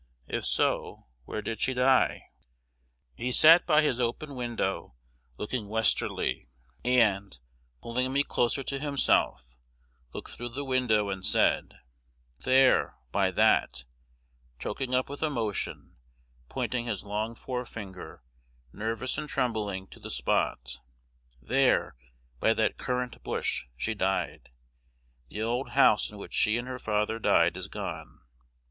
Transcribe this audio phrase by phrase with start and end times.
[0.27, 2.23] If so, where did she die?'
[3.13, 4.95] "He sat by his open window,
[5.37, 6.47] looking westerly;
[6.83, 7.37] and,
[7.83, 9.59] pulling me closer to himself,
[10.11, 11.75] looked through the window and said,
[12.39, 13.83] 'There, by that,'
[14.57, 15.97] choking up with emotion,
[16.49, 18.23] pointing his long forefinger,
[18.73, 20.79] nervous and trembling, to the spot,
[21.43, 21.95] 'there,
[22.39, 24.49] by that currant bush, she died.
[25.29, 28.19] The old house in which she and her father died is gone.'